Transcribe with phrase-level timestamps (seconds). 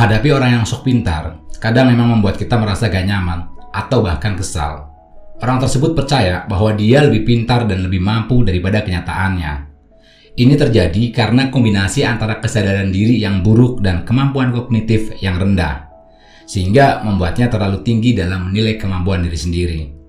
[0.00, 4.88] Menghadapi orang yang sok pintar, kadang memang membuat kita merasa gak nyaman atau bahkan kesal.
[5.44, 9.68] Orang tersebut percaya bahwa dia lebih pintar dan lebih mampu daripada kenyataannya.
[10.40, 15.92] Ini terjadi karena kombinasi antara kesadaran diri yang buruk dan kemampuan kognitif yang rendah,
[16.48, 19.99] sehingga membuatnya terlalu tinggi dalam menilai kemampuan diri sendiri.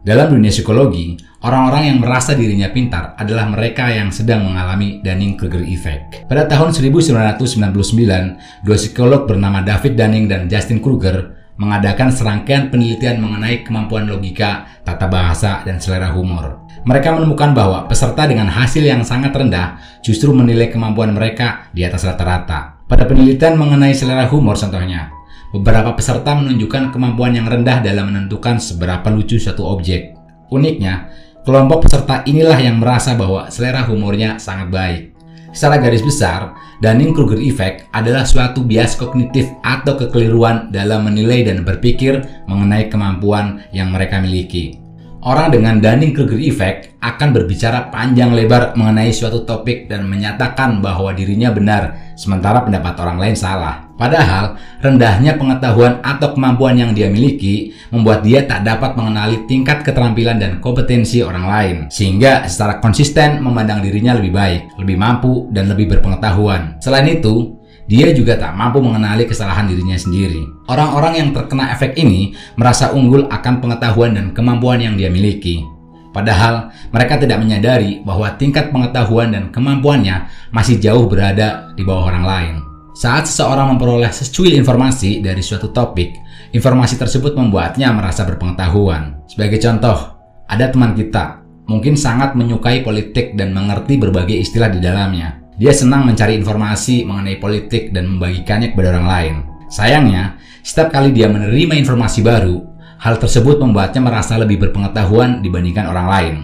[0.00, 1.12] Dalam dunia psikologi,
[1.44, 6.24] orang-orang yang merasa dirinya pintar adalah mereka yang sedang mengalami Dunning-Kruger effect.
[6.24, 13.60] Pada tahun 1999, dua psikolog bernama David Dunning dan Justin Kruger mengadakan serangkaian penelitian mengenai
[13.60, 16.64] kemampuan logika, tata bahasa, dan selera humor.
[16.88, 22.08] Mereka menemukan bahwa peserta dengan hasil yang sangat rendah justru menilai kemampuan mereka di atas
[22.08, 22.80] rata-rata.
[22.88, 25.12] Pada penelitian mengenai selera humor contohnya,
[25.50, 30.14] Beberapa peserta menunjukkan kemampuan yang rendah dalam menentukan seberapa lucu suatu objek.
[30.54, 31.10] Uniknya,
[31.42, 35.02] kelompok peserta inilah yang merasa bahwa selera humornya sangat baik.
[35.50, 42.22] Secara garis besar, Dunning-Kruger effect adalah suatu bias kognitif atau kekeliruan dalam menilai dan berpikir
[42.46, 44.89] mengenai kemampuan yang mereka miliki.
[45.20, 51.52] Orang dengan Dunning-Kruger effect akan berbicara panjang lebar mengenai suatu topik dan menyatakan bahwa dirinya
[51.52, 53.84] benar, sementara pendapat orang lain salah.
[54.00, 60.40] Padahal, rendahnya pengetahuan atau kemampuan yang dia miliki membuat dia tak dapat mengenali tingkat keterampilan
[60.40, 65.92] dan kompetensi orang lain, sehingga secara konsisten memandang dirinya lebih baik, lebih mampu, dan lebih
[65.92, 66.80] berpengetahuan.
[66.80, 67.59] Selain itu,
[67.90, 70.46] dia juga tak mampu mengenali kesalahan dirinya sendiri.
[70.70, 75.66] Orang-orang yang terkena efek ini merasa unggul akan pengetahuan dan kemampuan yang dia miliki.
[76.14, 82.22] Padahal mereka tidak menyadari bahwa tingkat pengetahuan dan kemampuannya masih jauh berada di bawah orang
[82.26, 82.54] lain.
[82.94, 86.14] Saat seseorang memperoleh secuil informasi dari suatu topik,
[86.54, 89.18] informasi tersebut membuatnya merasa berpengetahuan.
[89.26, 89.98] Sebagai contoh,
[90.46, 95.42] ada teman kita, mungkin sangat menyukai politik dan mengerti berbagai istilah di dalamnya.
[95.60, 99.34] Dia senang mencari informasi mengenai politik dan membagikannya kepada orang lain.
[99.68, 102.64] Sayangnya, setiap kali dia menerima informasi baru,
[102.96, 106.34] hal tersebut membuatnya merasa lebih berpengetahuan dibandingkan orang lain.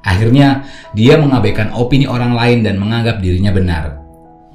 [0.00, 0.64] Akhirnya,
[0.96, 4.00] dia mengabaikan opini orang lain dan menganggap dirinya benar.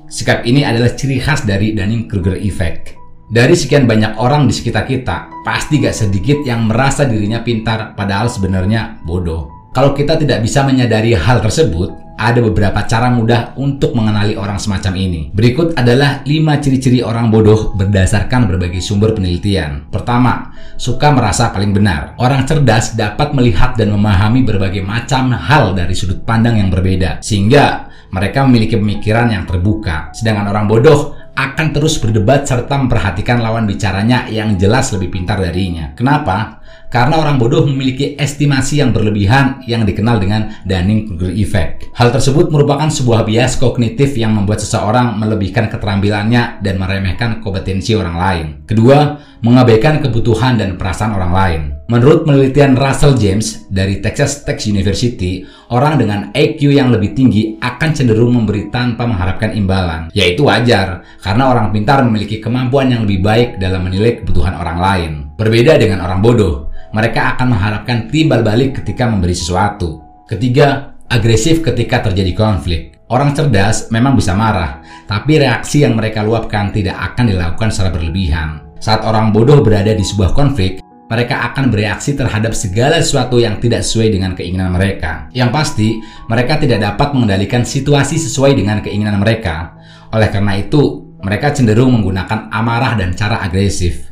[0.09, 2.97] Sikap ini adalah ciri khas dari Dunning-Kruger effect.
[3.29, 8.25] Dari sekian banyak orang di sekitar kita, pasti gak sedikit yang merasa dirinya pintar padahal
[8.25, 9.69] sebenarnya bodoh.
[9.69, 14.93] Kalau kita tidak bisa menyadari hal tersebut, ada beberapa cara mudah untuk mengenali orang semacam
[14.99, 15.21] ini.
[15.31, 19.87] Berikut adalah 5 ciri-ciri orang bodoh berdasarkan berbagai sumber penelitian.
[19.87, 22.19] Pertama, suka merasa paling benar.
[22.19, 27.87] Orang cerdas dapat melihat dan memahami berbagai macam hal dari sudut pandang yang berbeda, sehingga
[28.11, 34.27] mereka memiliki pemikiran yang terbuka, sedangkan orang bodoh akan terus berdebat serta memperhatikan lawan bicaranya
[34.27, 35.95] yang jelas lebih pintar darinya.
[35.95, 36.58] Kenapa?
[36.89, 41.93] Karena orang bodoh memiliki estimasi yang berlebihan yang dikenal dengan Dunning-Kruger effect.
[41.93, 48.17] Hal tersebut merupakan sebuah bias kognitif yang membuat seseorang melebihkan keterampilannya dan meremehkan kompetensi orang
[48.17, 48.45] lain.
[48.65, 51.61] Kedua, mengabaikan kebutuhan dan perasaan orang lain.
[51.89, 55.41] Menurut penelitian Russell James dari Texas Tech University,
[55.73, 60.13] orang dengan IQ yang lebih tinggi akan cenderung memberi tanpa mengharapkan imbalan.
[60.13, 65.11] Yaitu wajar, karena orang pintar memiliki kemampuan yang lebih baik dalam menilai kebutuhan orang lain.
[65.33, 70.01] Berbeda dengan orang bodoh, mereka akan mengharapkan timbal balik ketika memberi sesuatu.
[70.25, 72.97] Ketiga, agresif ketika terjadi konflik.
[73.09, 78.61] Orang cerdas memang bisa marah, tapi reaksi yang mereka luapkan tidak akan dilakukan secara berlebihan.
[78.77, 80.77] Saat orang bodoh berada di sebuah konflik,
[81.09, 85.25] mereka akan bereaksi terhadap segala sesuatu yang tidak sesuai dengan keinginan mereka.
[85.33, 85.89] Yang pasti,
[86.29, 89.73] mereka tidak dapat mengendalikan situasi sesuai dengan keinginan mereka.
[90.13, 94.08] Oleh karena itu, mereka cenderung menggunakan amarah dan cara agresif.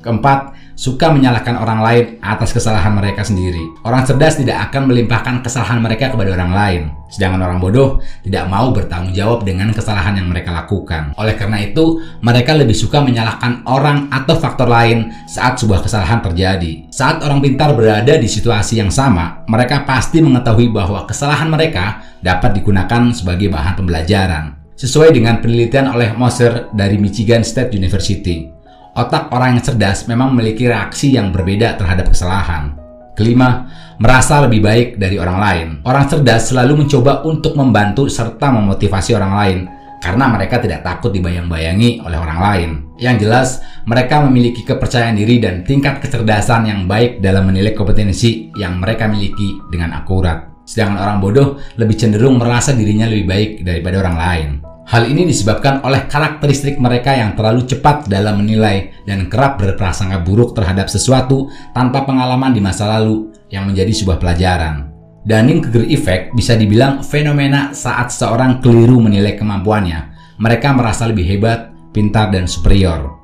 [0.00, 3.60] Keempat, suka menyalahkan orang lain atas kesalahan mereka sendiri.
[3.84, 8.72] Orang cerdas tidak akan melimpahkan kesalahan mereka kepada orang lain, sedangkan orang bodoh tidak mau
[8.72, 11.12] bertanggung jawab dengan kesalahan yang mereka lakukan.
[11.20, 16.88] Oleh karena itu, mereka lebih suka menyalahkan orang atau faktor lain saat sebuah kesalahan terjadi.
[16.88, 22.56] Saat orang pintar berada di situasi yang sama, mereka pasti mengetahui bahwa kesalahan mereka dapat
[22.56, 24.56] digunakan sebagai bahan pembelajaran.
[24.80, 28.59] Sesuai dengan penelitian oleh Moser dari Michigan State University,
[28.94, 32.74] otak orang yang cerdas memang memiliki reaksi yang berbeda terhadap kesalahan.
[33.14, 33.68] Kelima,
[34.00, 35.68] merasa lebih baik dari orang lain.
[35.84, 39.58] Orang cerdas selalu mencoba untuk membantu serta memotivasi orang lain
[40.00, 42.70] karena mereka tidak takut dibayang-bayangi oleh orang lain.
[42.96, 43.48] Yang jelas,
[43.84, 49.60] mereka memiliki kepercayaan diri dan tingkat kecerdasan yang baik dalam menilai kompetensi yang mereka miliki
[49.68, 50.48] dengan akurat.
[50.64, 54.69] Sedangkan orang bodoh lebih cenderung merasa dirinya lebih baik daripada orang lain.
[54.90, 60.50] Hal ini disebabkan oleh karakteristik mereka yang terlalu cepat dalam menilai dan kerap berprasangka buruk
[60.58, 64.90] terhadap sesuatu tanpa pengalaman di masa lalu yang menjadi sebuah pelajaran.
[65.22, 70.10] Dunning-Kruger effect bisa dibilang fenomena saat seorang keliru menilai kemampuannya.
[70.42, 73.14] Mereka merasa lebih hebat, pintar, dan superior.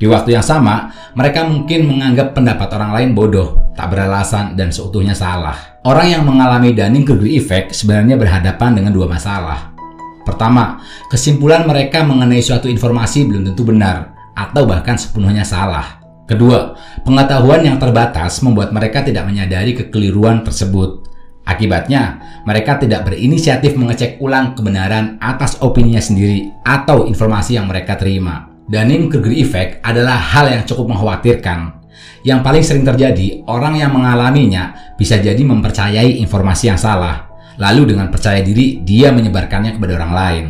[0.00, 5.12] Di waktu yang sama, mereka mungkin menganggap pendapat orang lain bodoh, tak beralasan, dan seutuhnya
[5.12, 5.76] salah.
[5.84, 9.73] Orang yang mengalami Dunning-Kruger effect sebenarnya berhadapan dengan dua masalah.
[10.24, 10.80] Pertama,
[11.12, 16.00] kesimpulan mereka mengenai suatu informasi belum tentu benar, atau bahkan sepenuhnya salah.
[16.24, 16.72] Kedua,
[17.04, 21.04] pengetahuan yang terbatas membuat mereka tidak menyadari kekeliruan tersebut.
[21.44, 28.48] Akibatnya, mereka tidak berinisiatif mengecek ulang kebenaran atas opininya sendiri atau informasi yang mereka terima.
[28.64, 31.84] Dunning-Kruger effect adalah hal yang cukup mengkhawatirkan.
[32.24, 37.23] Yang paling sering terjadi, orang yang mengalaminya bisa jadi mempercayai informasi yang salah.
[37.58, 40.44] Lalu dengan percaya diri, dia menyebarkannya kepada orang lain.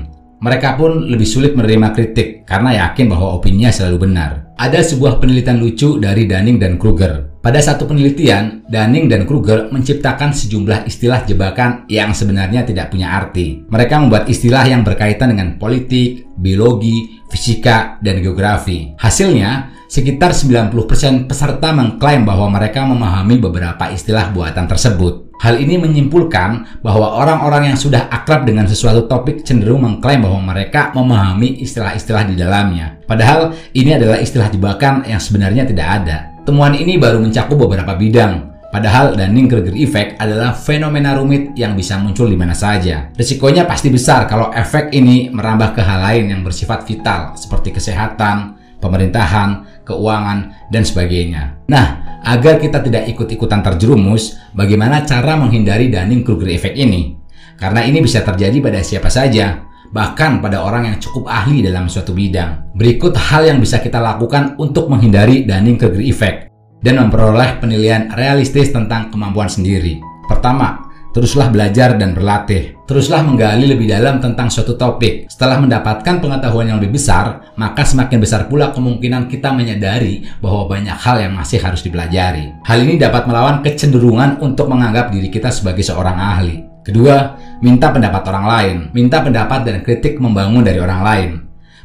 [0.45, 4.53] Mereka pun lebih sulit menerima kritik karena yakin bahwa opininya selalu benar.
[4.61, 7.35] Ada sebuah penelitian lucu dari Dunning dan Kruger.
[7.41, 13.65] Pada satu penelitian, Dunning dan Kruger menciptakan sejumlah istilah jebakan yang sebenarnya tidak punya arti.
[13.67, 18.95] Mereka membuat istilah yang berkaitan dengan politik, biologi, fisika, dan geografi.
[19.01, 25.34] Hasilnya, sekitar 90% peserta mengklaim bahwa mereka memahami beberapa istilah buatan tersebut.
[25.45, 30.89] Hal ini menyimpulkan bahwa orang-orang yang sudah akrab dengan sesuatu topik cenderung mengklaim bahwa mereka
[30.97, 32.97] memahami istilah-istilah di dalamnya.
[33.05, 36.33] Padahal ini adalah istilah jebakan yang sebenarnya tidak ada.
[36.49, 42.27] Temuan ini baru mencakup beberapa bidang, Padahal Dunning-Kruger effect adalah fenomena rumit yang bisa muncul
[42.27, 43.07] di mana saja.
[43.15, 48.59] Risikonya pasti besar kalau efek ini merambah ke hal lain yang bersifat vital seperti kesehatan,
[48.85, 51.65] pemerintahan, keuangan, dan sebagainya.
[51.73, 57.17] Nah, agar kita tidak ikut-ikutan terjerumus, bagaimana cara menghindari Dunning-Kruger effect ini?
[57.57, 62.13] Karena ini bisa terjadi pada siapa saja, bahkan pada orang yang cukup ahli dalam suatu
[62.13, 62.77] bidang.
[62.77, 66.53] Berikut hal yang bisa kita lakukan untuk menghindari Dunning-Kruger effect
[66.85, 70.03] dan memperoleh penilaian realistis tentang kemampuan sendiri.
[70.29, 72.75] Pertama, teruslah belajar dan berlatih.
[72.91, 75.31] Teruslah menggali lebih dalam tentang suatu topik.
[75.31, 80.99] Setelah mendapatkan pengetahuan yang lebih besar, maka semakin besar pula kemungkinan kita menyadari bahwa banyak
[80.99, 82.53] hal yang masih harus dipelajari.
[82.67, 86.57] Hal ini dapat melawan kecenderungan untuk menganggap diri kita sebagai seorang ahli.
[86.85, 88.77] Kedua, minta pendapat orang lain.
[88.93, 91.31] Minta pendapat dan kritik membangun dari orang lain.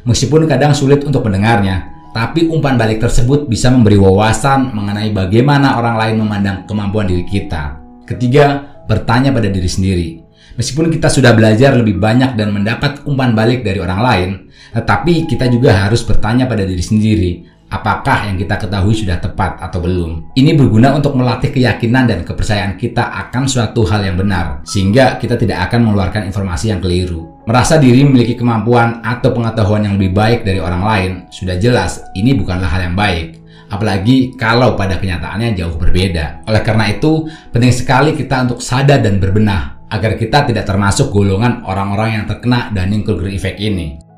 [0.04, 5.96] Meskipun kadang sulit untuk mendengarnya, tapi umpan balik tersebut bisa memberi wawasan mengenai bagaimana orang
[5.96, 7.78] lain memandang kemampuan diri kita.
[8.04, 10.08] Ketiga, bertanya pada diri sendiri.
[10.58, 14.30] Meskipun kita sudah belajar lebih banyak dan mendapat umpan balik dari orang lain,
[14.74, 17.32] tetapi kita juga harus bertanya pada diri sendiri,
[17.70, 20.34] apakah yang kita ketahui sudah tepat atau belum.
[20.34, 25.38] Ini berguna untuk melatih keyakinan dan kepercayaan kita akan suatu hal yang benar, sehingga kita
[25.38, 27.40] tidak akan mengeluarkan informasi yang keliru.
[27.46, 32.34] Merasa diri memiliki kemampuan atau pengetahuan yang lebih baik dari orang lain, sudah jelas ini
[32.36, 33.39] bukanlah hal yang baik.
[33.70, 36.42] Apalagi kalau pada kenyataannya jauh berbeda.
[36.50, 41.62] Oleh karena itu, penting sekali kita untuk sadar dan berbenah agar kita tidak termasuk golongan
[41.66, 44.09] orang-orang yang terkena Dunning-Kruger effect ini.